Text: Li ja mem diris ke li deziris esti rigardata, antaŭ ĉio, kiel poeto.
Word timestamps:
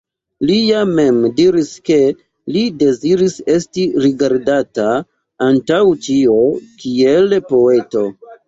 Li 0.49 0.53
ja 0.67 0.77
mem 0.99 1.19
diris 1.39 1.69
ke 1.89 1.97
li 2.55 2.63
deziris 2.85 3.37
esti 3.57 3.85
rigardata, 4.07 4.89
antaŭ 5.51 5.81
ĉio, 6.07 6.41
kiel 6.83 7.39
poeto. 7.55 8.05